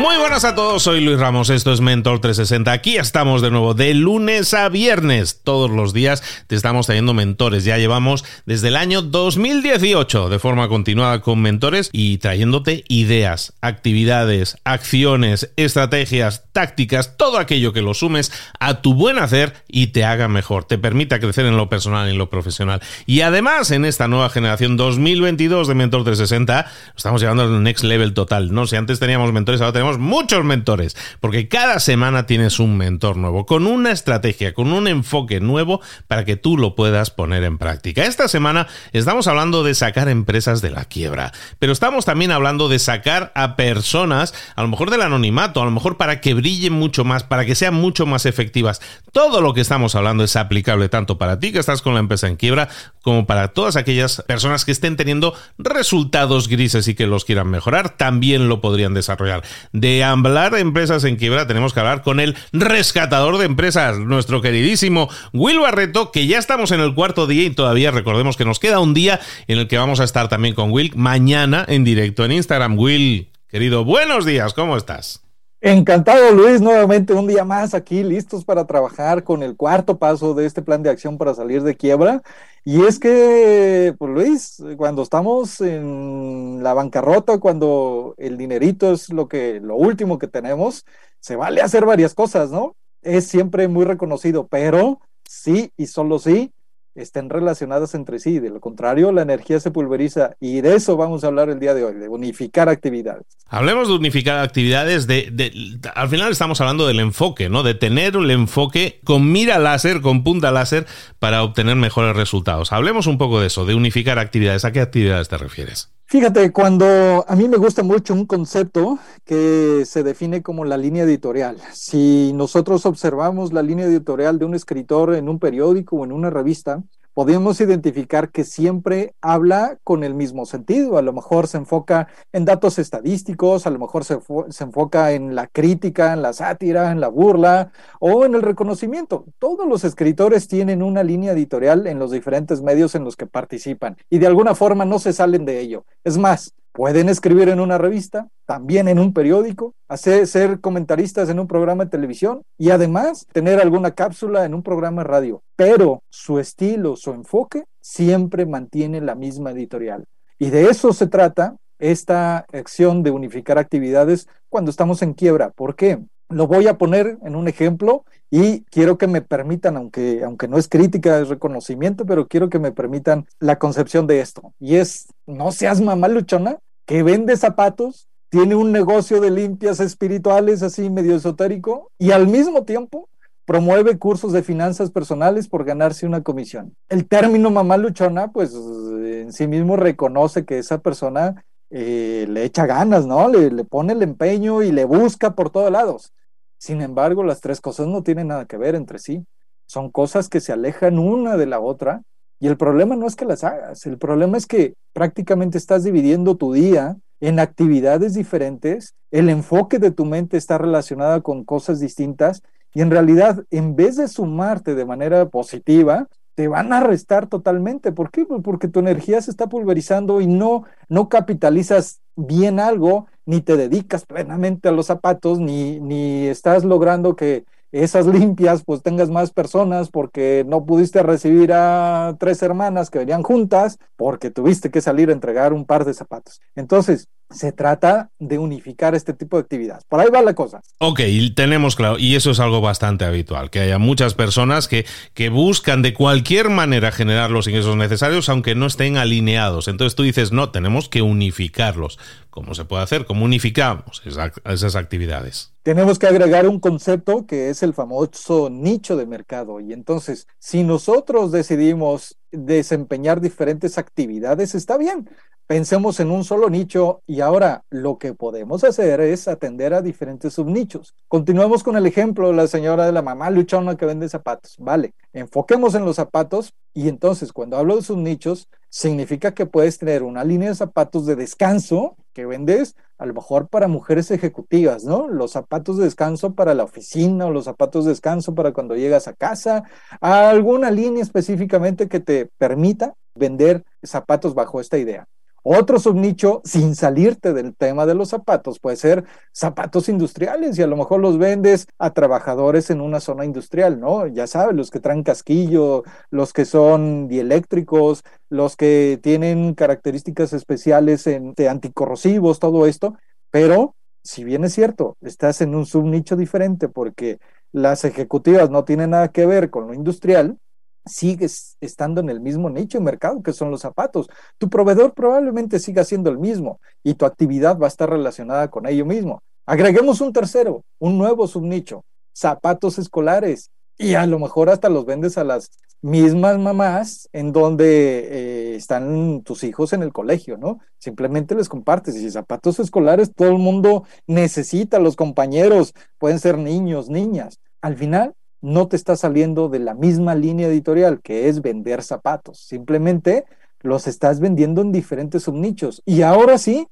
[0.00, 2.72] Muy buenas a todos, soy Luis Ramos, esto es Mentor 360.
[2.72, 5.42] Aquí estamos de nuevo, de lunes a viernes.
[5.44, 7.64] Todos los días te estamos trayendo mentores.
[7.64, 14.56] Ya llevamos desde el año 2018 de forma continuada con mentores y trayéndote ideas, actividades,
[14.64, 20.28] acciones, estrategias, tácticas, todo aquello que lo sumes a tu buen hacer y te haga
[20.28, 22.80] mejor, te permita crecer en lo personal y en lo profesional.
[23.04, 28.14] Y además, en esta nueva generación 2022 de Mentor 360, estamos llegando al next level
[28.14, 28.54] total.
[28.54, 33.16] No, si antes teníamos mentores, ahora tenemos muchos mentores, porque cada semana tienes un mentor
[33.16, 37.58] nuevo, con una estrategia, con un enfoque nuevo para que tú lo puedas poner en
[37.58, 38.04] práctica.
[38.04, 42.78] Esta semana estamos hablando de sacar empresas de la quiebra, pero estamos también hablando de
[42.78, 47.04] sacar a personas, a lo mejor del anonimato, a lo mejor para que brillen mucho
[47.04, 48.80] más, para que sean mucho más efectivas.
[49.12, 52.28] Todo lo que estamos hablando es aplicable tanto para ti que estás con la empresa
[52.28, 52.68] en quiebra,
[53.02, 57.96] como para todas aquellas personas que estén teniendo resultados grises y que los quieran mejorar,
[57.96, 59.42] también lo podrían desarrollar
[59.80, 64.42] de hablar de empresas en quiebra, tenemos que hablar con el rescatador de empresas, nuestro
[64.42, 68.58] queridísimo Will Barreto, que ya estamos en el cuarto día y todavía recordemos que nos
[68.58, 72.24] queda un día en el que vamos a estar también con Will mañana en directo
[72.24, 72.78] en Instagram.
[72.78, 75.29] Will, querido, buenos días, ¿cómo estás?
[75.62, 80.46] Encantado Luis, nuevamente un día más aquí, listos para trabajar con el cuarto paso de
[80.46, 82.22] este plan de acción para salir de quiebra.
[82.64, 89.28] Y es que, pues Luis, cuando estamos en la bancarrota, cuando el dinerito es lo
[89.28, 90.86] que, lo último que tenemos,
[91.20, 92.74] se vale hacer varias cosas, ¿no?
[93.02, 96.54] Es siempre muy reconocido, pero sí y solo sí
[96.94, 98.38] estén relacionadas entre sí.
[98.38, 101.74] De lo contrario, la energía se pulveriza y de eso vamos a hablar el día
[101.74, 103.24] de hoy, de unificar actividades.
[103.48, 107.62] Hablemos de unificar actividades, de, al final estamos hablando del enfoque, ¿no?
[107.62, 110.86] De tener el enfoque con mira láser, con punta láser,
[111.18, 112.72] para obtener mejores resultados.
[112.72, 114.64] Hablemos un poco de eso, de unificar actividades.
[114.64, 115.90] ¿A qué actividades te refieres?
[116.10, 121.04] Fíjate, cuando a mí me gusta mucho un concepto que se define como la línea
[121.04, 121.56] editorial.
[121.72, 126.28] Si nosotros observamos la línea editorial de un escritor en un periódico o en una
[126.28, 126.82] revista,
[127.14, 130.98] podemos identificar que siempre habla con el mismo sentido.
[130.98, 134.18] A lo mejor se enfoca en datos estadísticos, a lo mejor se,
[134.50, 139.24] se, enfoca en la crítica, en la sátira, en la burla o en el reconocimiento.
[139.38, 143.96] Todos los escritores tienen una línea editorial en los diferentes medios en los que participan
[144.08, 145.84] y de alguna forma no se salen de ello.
[146.04, 151.40] Es más, Pueden escribir en una revista, también en un periódico, hacer, ser comentaristas en
[151.40, 155.42] un programa de televisión y además tener alguna cápsula en un programa de radio.
[155.56, 160.04] Pero su estilo, su enfoque, siempre mantiene la misma editorial.
[160.38, 165.50] Y de eso se trata esta acción de unificar actividades cuando estamos en quiebra.
[165.50, 165.98] ¿Por qué?
[166.30, 170.58] Lo voy a poner en un ejemplo y quiero que me permitan, aunque, aunque no
[170.58, 174.54] es crítica, es reconocimiento, pero quiero que me permitan la concepción de esto.
[174.60, 180.62] Y es, no seas mamá luchona, que vende zapatos, tiene un negocio de limpias espirituales
[180.62, 183.08] así medio esotérico y al mismo tiempo
[183.44, 186.76] promueve cursos de finanzas personales por ganarse una comisión.
[186.88, 192.66] El término mamá luchona, pues en sí mismo reconoce que esa persona eh, le echa
[192.66, 193.28] ganas, ¿no?
[193.28, 196.12] Le, le, pone el empeño y le busca por todos lados.
[196.60, 199.24] Sin embargo, las tres cosas no tienen nada que ver entre sí.
[199.66, 202.02] Son cosas que se alejan una de la otra.
[202.38, 206.36] Y el problema no es que las hagas, el problema es que prácticamente estás dividiendo
[206.36, 212.42] tu día en actividades diferentes, el enfoque de tu mente está relacionado con cosas distintas
[212.72, 217.92] y en realidad en vez de sumarte de manera positiva, te van a restar totalmente.
[217.92, 218.24] ¿Por qué?
[218.24, 224.04] Porque tu energía se está pulverizando y no, no capitalizas bien algo, ni te dedicas
[224.04, 229.90] plenamente a los zapatos, ni, ni estás logrando que esas limpias pues tengas más personas
[229.90, 235.12] porque no pudiste recibir a tres hermanas que venían juntas porque tuviste que salir a
[235.12, 236.40] entregar un par de zapatos.
[236.56, 239.84] Entonces, se trata de unificar este tipo de actividades.
[239.84, 240.60] Por ahí va la cosa.
[240.78, 241.00] Ok,
[241.34, 244.84] tenemos claro, y eso es algo bastante habitual, que haya muchas personas que,
[245.14, 249.68] que buscan de cualquier manera generar los ingresos necesarios aunque no estén alineados.
[249.68, 251.98] Entonces tú dices, no, tenemos que unificarlos.
[252.30, 253.06] ¿Cómo se puede hacer?
[253.06, 254.02] ¿Cómo unificamos
[254.44, 255.52] esas actividades?
[255.62, 259.60] Tenemos que agregar un concepto que es el famoso nicho de mercado.
[259.60, 265.08] Y entonces, si nosotros decidimos desempeñar diferentes actividades, está bien
[265.50, 270.34] pensemos en un solo nicho y ahora lo que podemos hacer es atender a diferentes
[270.34, 270.94] subnichos.
[271.08, 274.54] Continuemos con el ejemplo de la señora de la mamá luchona que vende zapatos.
[274.60, 280.04] Vale, enfoquemos en los zapatos y entonces cuando hablo de subnichos, significa que puedes tener
[280.04, 285.08] una línea de zapatos de descanso que vendes a lo mejor para mujeres ejecutivas, ¿no?
[285.08, 289.08] Los zapatos de descanso para la oficina o los zapatos de descanso para cuando llegas
[289.08, 289.64] a casa,
[290.02, 295.06] alguna línea específicamente que te permita vender zapatos bajo esta idea.
[295.42, 300.66] Otro subnicho, sin salirte del tema de los zapatos, puede ser zapatos industriales y a
[300.66, 304.06] lo mejor los vendes a trabajadores en una zona industrial, ¿no?
[304.06, 311.06] Ya sabes, los que traen casquillo, los que son dieléctricos, los que tienen características especiales
[311.06, 312.96] en, de anticorrosivos, todo esto,
[313.30, 317.18] pero si bien es cierto, estás en un subnicho diferente porque
[317.52, 320.38] las ejecutivas no tienen nada que ver con lo industrial,
[320.86, 324.08] sigues estando en el mismo nicho de mercado que son los zapatos.
[324.38, 328.66] Tu proveedor probablemente siga siendo el mismo y tu actividad va a estar relacionada con
[328.66, 329.22] ello mismo.
[329.46, 333.50] Agreguemos un tercero, un nuevo subnicho, zapatos escolares.
[333.78, 335.50] Y a lo mejor hasta los vendes a las
[335.82, 340.60] mismas mamás en donde eh, están tus hijos en el colegio, ¿no?
[340.78, 341.96] Simplemente les compartes.
[341.96, 347.40] Y zapatos escolares, todo el mundo necesita, los compañeros, pueden ser niños, niñas.
[347.62, 352.40] Al final, no te está saliendo de la misma línea editorial que es vender zapatos.
[352.40, 353.24] Simplemente
[353.60, 355.82] los estás vendiendo en diferentes subnichos.
[355.84, 356.66] Y ahora sí,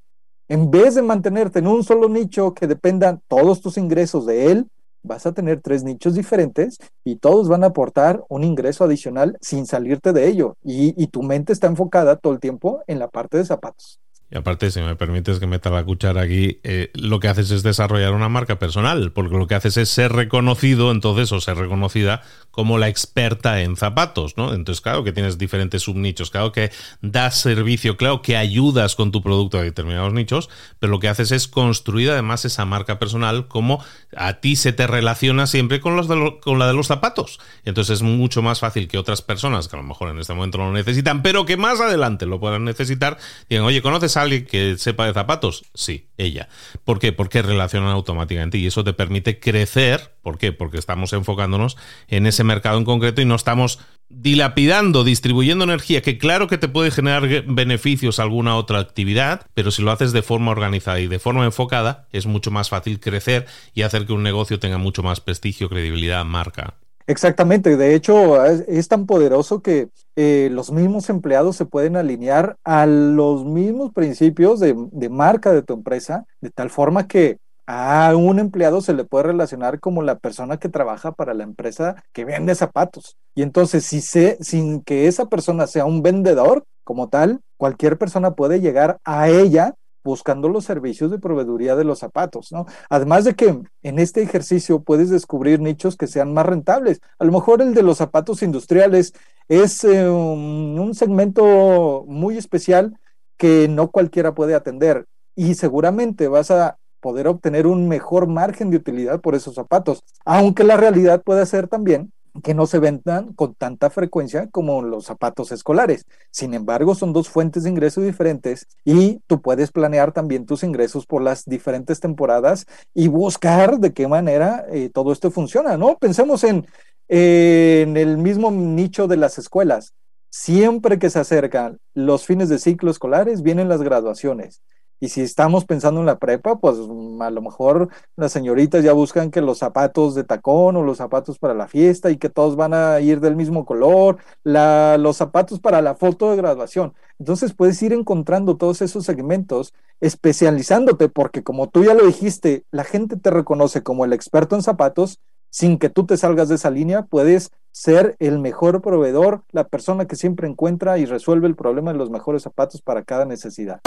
[0.49, 4.67] en vez de mantenerte en un solo nicho que dependan todos tus ingresos de él,
[5.03, 9.67] vas a tener tres nichos diferentes y todos van a aportar un ingreso adicional sin
[9.67, 10.56] salirte de ello.
[10.62, 14.00] Y, y tu mente está enfocada todo el tiempo en la parte de zapatos.
[14.31, 17.63] Y aparte, si me permites que meta la cuchara aquí, eh, lo que haces es
[17.63, 22.23] desarrollar una marca personal, porque lo que haces es ser reconocido, entonces, o ser reconocida
[22.51, 24.53] como la experta en zapatos, ¿no?
[24.53, 29.23] Entonces, claro que tienes diferentes subnichos, claro que das servicio, claro que ayudas con tu
[29.23, 33.82] producto a determinados nichos, pero lo que haces es construir además esa marca personal como
[34.15, 36.08] a ti se te relaciona siempre con, los
[36.43, 37.39] con la de los zapatos.
[37.65, 40.58] Entonces es mucho más fácil que otras personas, que a lo mejor en este momento
[40.58, 43.19] no lo necesitan, pero que más adelante lo puedan necesitar,
[43.49, 45.65] digan, oye, ¿conoces alguien que sepa de zapatos?
[45.75, 46.48] Sí, ella.
[46.84, 47.13] ¿Por qué?
[47.13, 50.15] Porque relacionan automáticamente y eso te permite crecer.
[50.22, 50.53] ¿Por qué?
[50.53, 51.77] Porque estamos enfocándonos
[52.08, 56.69] en ese mercado en concreto y no estamos dilapidando, distribuyendo energía, que claro que te
[56.69, 61.08] puede generar beneficios a alguna otra actividad, pero si lo haces de forma organizada y
[61.08, 65.03] de forma enfocada, es mucho más fácil crecer y hacer que un negocio tenga mucho
[65.03, 66.75] más prestigio, credibilidad, marca.
[67.08, 72.84] Exactamente, de hecho es, tan poderoso que eh, los mismos empleados se pueden alinear a
[72.84, 78.38] los mismos principios de, de, marca de tu empresa, de tal forma que a un
[78.38, 82.55] empleado se le puede relacionar como la persona que trabaja para la empresa que vende
[82.55, 83.17] zapatos.
[83.34, 88.32] Y entonces, si se, sin que esa persona sea un vendedor como tal, cualquier persona
[88.32, 89.74] puede llegar a ella
[90.08, 92.65] buscando los servicios de proveeduría de los zapatos, ¿no?
[92.88, 97.00] Además de que en este ejercicio puedes descubrir nichos que sean más rentables.
[97.19, 99.12] A lo mejor el de los zapatos industriales
[99.48, 102.98] es eh, un, segmento muy especial
[103.36, 108.79] que no cualquiera puede atender y seguramente vas a poder obtener un mejor margen de
[108.79, 112.12] utilidad por esos zapatos, aunque la realidad puede ser también
[112.43, 116.05] que no se vendan con tanta frecuencia como los zapatos escolares.
[116.31, 121.07] Sin embargo, son dos fuentes de ingreso diferentes y tú puedes planear también tus ingresos
[121.07, 125.99] por las diferentes temporadas y buscar de qué manera eh, todo esto funciona, ¿no?
[125.99, 126.67] Pensemos en,
[127.09, 129.95] en el mismo nicho de las escuelas.
[130.31, 134.63] Siempre que se acercan los fines de ciclo escolares, vienen las graduaciones.
[135.00, 138.93] Y si estamos pensando en la prepa, pues mm, a lo mejor las señoritas ya
[138.93, 142.56] buscan que los zapatos de tacón o los zapatos para la fiesta y que todos
[142.56, 146.94] van a ir del mismo color, los zapatos para la foto de graduación.
[147.19, 152.84] Entonces puedes ir encontrando todos esos segmentos, especializándote, porque como tú ya lo dijiste, la
[152.84, 156.70] gente te reconoce como el experto en zapatos, sin que tú te salgas de esa
[156.70, 161.93] línea, puedes ser el mejor proveedor, la persona que siempre encuentra y resuelve el problema
[161.93, 163.81] de los mejores zapatos para cada necesidad.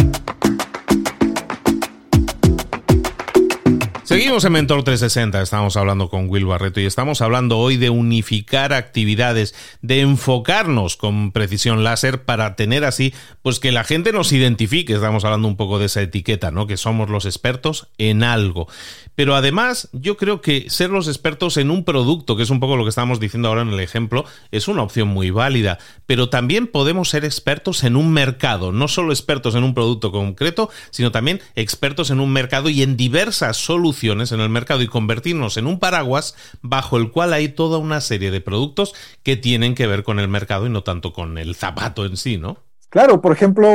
[4.12, 8.74] Seguimos en Mentor 360, estamos hablando con Will Barreto y estamos hablando hoy de unificar
[8.74, 14.92] actividades, de enfocarnos con precisión láser para tener así, pues que la gente nos identifique,
[14.92, 16.68] estamos hablando un poco de esa etiqueta, ¿no?
[16.68, 18.68] Que somos los expertos en algo.
[19.16, 22.76] Pero además, yo creo que ser los expertos en un producto, que es un poco
[22.76, 25.80] lo que estamos diciendo ahora en el ejemplo, es una opción muy válida.
[26.06, 30.70] Pero también podemos ser expertos en un mercado, no solo expertos en un producto concreto,
[30.90, 35.58] sino también expertos en un mercado y en diversas soluciones en el mercado y convertirnos
[35.58, 38.94] en un paraguas bajo el cual hay toda una serie de productos
[39.24, 42.38] que tienen que ver con el mercado y no tanto con el zapato en sí,
[42.38, 42.58] ¿no?
[42.90, 43.70] Claro, por ejemplo,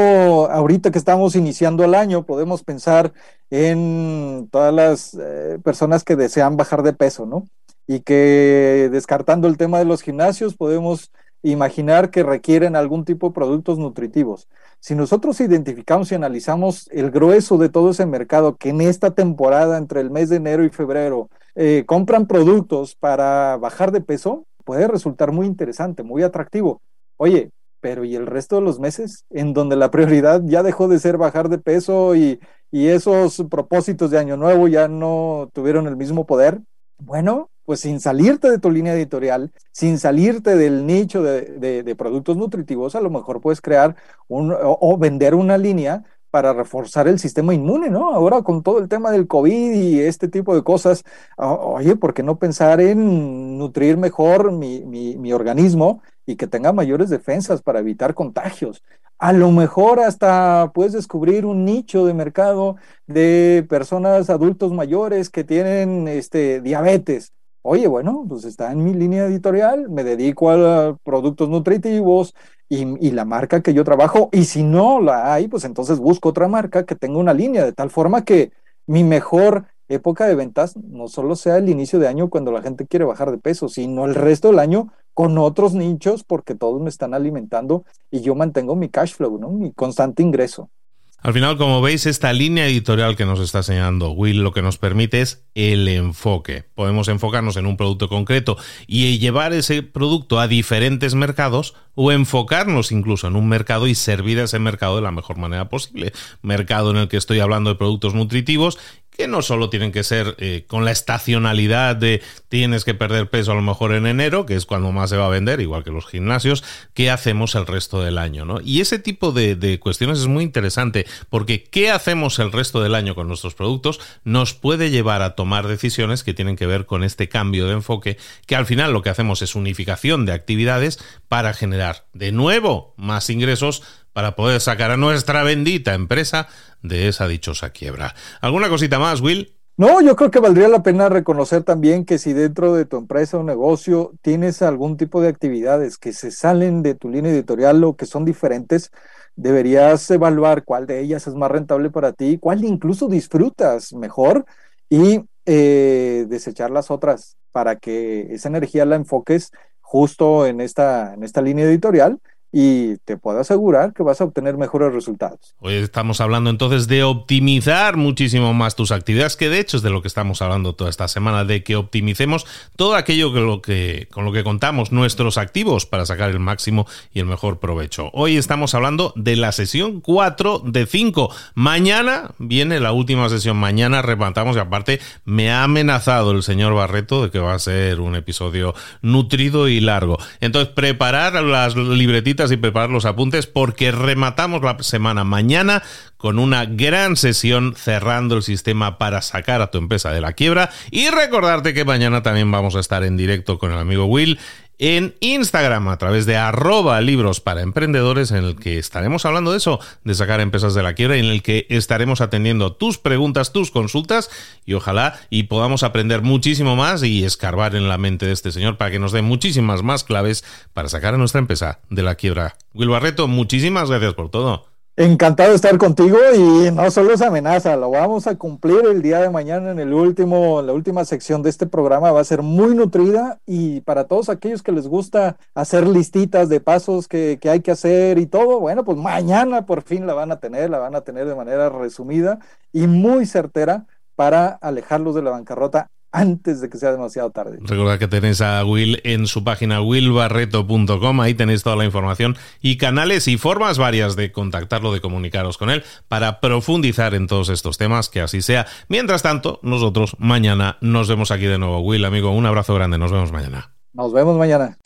[0.51, 3.15] ahorita que estamos iniciando el año, podemos pensar
[3.51, 7.45] en todas las eh, personas que desean bajar de peso, ¿no?
[7.87, 11.13] Y que descartando el tema de los gimnasios, podemos
[11.51, 14.49] imaginar que requieren algún tipo de productos nutritivos.
[14.81, 19.79] Si nosotros identificamos y analizamos el grueso de todo ese mercado que en esta temporada,
[19.79, 24.89] entre el mes de enero y febrero, eh, compran productos para bajar de peso, puede
[24.89, 26.83] resultar muy interesante, muy atractivo.
[27.17, 27.51] Oye,
[27.81, 31.19] pero ¿y el resto de los meses en donde la prioridad ya dejó de ser
[31.19, 32.41] bajar de peso y,
[32.73, 36.61] esos propósitos de año nuevo ya no tuvieron el mismo poder?
[36.99, 42.95] Bueno, pues sin salirte de tu línea editorial, sin salirte del nicho de, productos nutritivos,
[42.95, 43.97] a lo mejor puedes crear
[44.29, 48.13] un, o, vender una línea para reforzar el sistema inmune, ¿no?
[48.15, 51.03] Ahora con todo el tema del COVID y este tipo de cosas,
[51.37, 57.09] oye, ¿por qué no pensar en nutrir mejor mi, mi organismo y que tenga mayores
[57.09, 58.83] defensas para evitar contagios.
[59.19, 65.45] A lo mejor hasta puedes descubrir un nicho de mercado de personas adultos mayores que
[65.45, 67.33] tienen este, diabetes.
[67.69, 72.33] Oye, bueno, pues está en mi línea editorial, me dedico a productos nutritivos
[72.69, 76.47] y, la marca que yo trabajo, y si no la hay, pues entonces busco otra
[76.47, 78.53] marca que tenga una línea, de tal forma que
[78.87, 82.87] mi mejor época de ventas no solo sea el inicio de año cuando la gente
[82.87, 86.89] quiere bajar de peso, sino el resto del año con otros nichos porque todos me
[86.89, 89.51] están alimentando y yo mantengo mi cash flow, ¿no?
[89.51, 90.71] Mi constante ingreso.
[91.19, 94.79] Al final, como veis, esta línea editorial que nos está enseñando Will lo que nos
[94.79, 96.65] permite es el enfoque.
[96.75, 98.57] Podemos enfocarnos en un producto concreto
[98.87, 104.39] y llevar ese producto a diferentes mercados o enfocarnos incluso en un mercado y servir
[104.39, 106.13] a ese mercado de la mejor manera posible.
[106.43, 108.79] Mercado en el que estoy hablando de productos nutritivos
[109.17, 113.53] que no solo tienen que ser eh, con la estacionalidad de tienes que perder peso
[113.53, 115.91] a lo mejor en enero, que es cuando más se va a vender, igual que
[115.91, 116.63] los gimnasios,
[116.95, 118.45] ¿qué hacemos el resto del año?
[118.45, 118.61] ¿no?
[118.61, 122.95] Y ese tipo de, de cuestiones es muy interesante, porque qué hacemos el resto del
[122.95, 127.03] año con nuestros productos nos puede llevar a tomar decisiones que tienen que ver con
[127.03, 131.55] este cambio de enfoque, que al final lo que hacemos es unificación de actividades para
[131.55, 133.83] generar de nuevo más ingresos
[134.17, 136.49] para poder sacar a nuestra bendita empresa
[136.83, 138.15] de esa dichosa quiebra.
[138.41, 139.55] ¿Alguna cosita más, Will?
[139.77, 143.37] No, yo creo que valdría la pena reconocer también que si dentro de tu empresa
[143.37, 147.95] o negocio tienes algún tipo de actividades que se salen de tu línea editorial o
[147.95, 148.91] que son diferentes,
[149.35, 154.47] deberías evaluar cuál de ellas es más rentable para ti, cuál incluso disfrutas mejor
[154.89, 161.23] y eh, desechar las otras para que esa energía la enfoques justo en esta, en
[161.23, 162.19] esta línea editorial
[162.59, 165.55] y te puedo asegurar que vas a obtener mejores resultados.
[165.61, 169.91] Hoy estamos hablando entonces de optimizar muchísimo más tus actividades, que de hecho es de
[169.91, 174.09] lo que estamos hablando toda esta semana, de que optimicemos todo aquello que lo que,
[174.11, 178.09] con lo que contamos nuestros activos para sacar el máximo y el mejor provecho.
[178.15, 181.29] Hoy estamos hablando de la sesión 4 de 5.
[181.55, 187.23] Mañana viene la última sesión, mañana rematamos y aparte me ha amenazado el señor Barreto
[187.23, 190.17] de que va a ser un episodio nutrido y largo.
[190.41, 195.83] Entonces, preparar las libretitas y preparar los apuntes porque rematamos la semana mañana
[196.17, 200.71] con una gran sesión cerrando el sistema para sacar a tu empresa de la quiebra.
[200.91, 204.39] Y recordarte que mañana también vamos a estar en directo con el amigo Will
[204.79, 209.59] en Instagram a través de arroba libros para emprendedores en el que estaremos hablando de
[209.59, 213.71] eso, de sacar empresas de la quiebra en el que estaremos atendiendo tus preguntas, tus
[213.71, 214.31] consultas
[214.65, 218.77] y ojalá y podamos aprender muchísimo más y escarbar en la mente de este señor
[218.77, 222.57] para que nos dé muchísimas más claves para sacar a nuestra empresa de la quiebra.
[222.75, 224.76] Will Barreto, muchísimas gracias por todo.
[224.99, 229.21] Encantado de estar contigo y no solo es amenaza, lo vamos a cumplir el día
[229.21, 232.13] de mañana en el último, la última sección de este programa.
[232.13, 236.61] Va a ser muy nutrida y para todos aquellos que les gusta hacer listitas de
[236.61, 240.33] pasos que, que hay que hacer y todo, bueno, pues mañana por fin la van
[240.33, 242.39] a tener, la van a tener de manera resumida
[242.73, 243.85] y muy certera
[244.15, 247.59] para alejarlos de la bancarrota antes de que sea demasiado tarde.
[247.61, 252.77] Recuerda que tenéis a Will en su página willbarreto.com, ahí tenéis toda la información y
[252.77, 257.79] canales y formas varias de contactarlo, de comunicaros con él para profundizar en todos estos
[257.79, 258.67] temas, que así sea.
[258.89, 261.81] Mientras tanto, nosotros mañana nos vemos aquí de nuevo.
[261.81, 263.75] Will, amigo, un abrazo grande, nos vemos mañana.
[263.93, 264.77] Nos vemos mañana.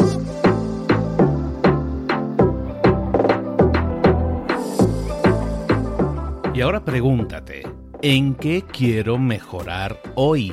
[6.55, 7.62] Y ahora pregúntate,
[8.03, 10.53] ¿en qué quiero mejorar hoy?